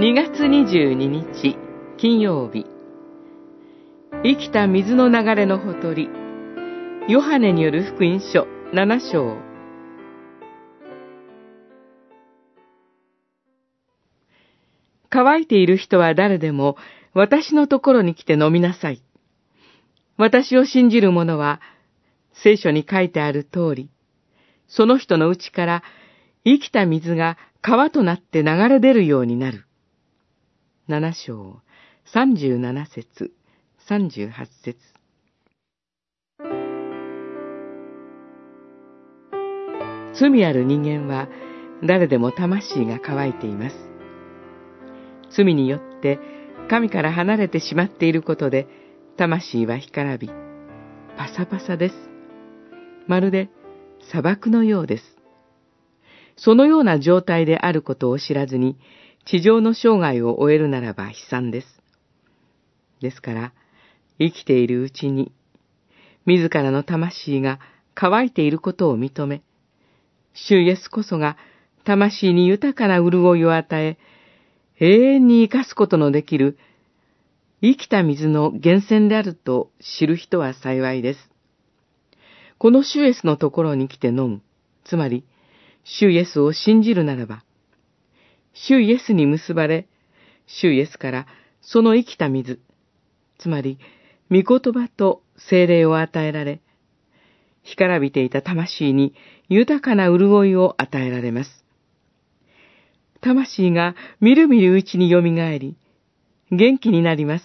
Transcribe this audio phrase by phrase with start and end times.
[0.00, 1.58] 2月22日
[1.96, 2.66] 金曜日
[4.22, 6.08] 生きた水の流れのほとり
[7.08, 9.36] ヨハネによる福音書7章
[15.10, 16.76] 乾いている人は誰でも
[17.12, 19.02] 私のところに来て飲みなさい。
[20.16, 21.60] 私を信じる者は
[22.44, 23.90] 聖書に書いてある通り、
[24.68, 25.82] その人のうちから
[26.44, 29.64] 生きた水が川となって流れ出るようになる。
[30.90, 31.60] 七章、
[32.14, 33.30] 三十七節、
[33.86, 34.78] 三十八節。
[40.18, 41.28] 罪ある人間は
[41.84, 43.76] 誰でも魂が乾いています。
[45.36, 46.18] 罪によって
[46.70, 48.66] 神から離れてしまっていることで
[49.18, 50.30] 魂は干からび、
[51.18, 51.94] パサパサです。
[53.06, 53.50] まるで
[54.10, 55.18] 砂漠のようです。
[56.38, 58.78] そのような状態であることを知らずに、
[59.30, 61.66] 地上の生涯を終えるならば悲惨です。
[63.02, 63.52] ですから、
[64.18, 65.32] 生きているうちに、
[66.24, 67.60] 自らの魂が
[67.94, 69.42] 乾いていることを認め、
[70.32, 71.36] 主イエスこそが
[71.84, 73.98] 魂に豊かな潤いを与え、
[74.80, 76.56] 永遠に生かすことのできる
[77.60, 81.30] 生きた水の源泉であると知る人は幸いです。
[82.56, 84.40] この主イエスのところに来て飲む。
[84.84, 85.24] つまり、
[85.84, 87.44] 主イエスを信じるならば、
[88.66, 89.86] 主イエスに結ばれ、
[90.46, 91.26] 主イエスから
[91.60, 92.60] その生きた水、
[93.38, 93.78] つまり、
[94.30, 96.60] 御言葉と精霊を与えられ、
[97.62, 99.14] 干からびていた魂に
[99.48, 101.64] 豊かな潤いを与えられます。
[103.20, 105.76] 魂がみるみるうちに蘇り、
[106.50, 107.44] 元気になります。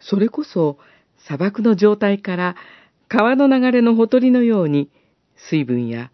[0.00, 0.78] それこそ
[1.16, 2.56] 砂漠の状態から
[3.08, 4.90] 川の流れのほとりのように
[5.48, 6.10] 水分や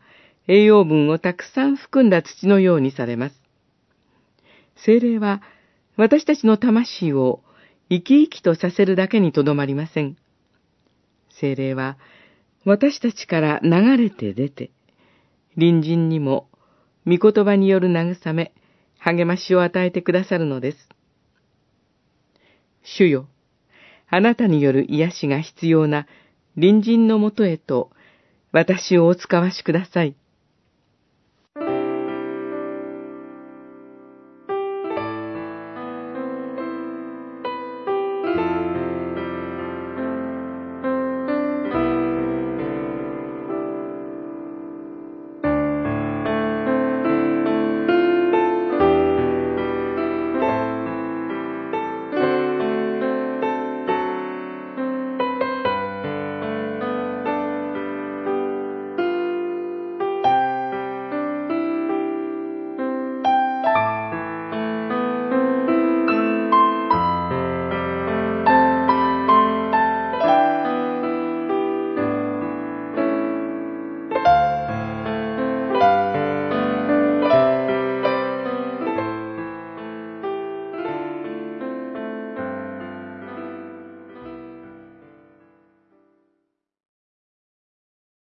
[0.46, 3.43] 栄養分をたくさん含んだ土のようにされます。
[4.76, 5.42] 精霊は
[5.96, 7.42] 私たちの魂を
[7.90, 10.16] 生き生きとさせるだけにとどまりません。
[11.40, 11.98] 精霊は
[12.64, 14.70] 私たちから流れて出て、
[15.54, 16.48] 隣人にも
[17.06, 18.52] 御言葉による慰め、
[18.98, 20.88] 励ましを与えてくださるのです。
[22.82, 23.28] 主よ、
[24.08, 26.06] あなたによる癒しが必要な
[26.54, 27.90] 隣人のもとへと
[28.52, 30.16] 私をお使わしください。